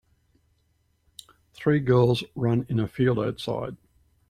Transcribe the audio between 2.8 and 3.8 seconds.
field outside.